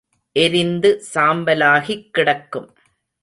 எரிந்து 0.35 1.03
சாம்பலாகிக் 1.13 2.09
கிடக்கும். 2.11 2.69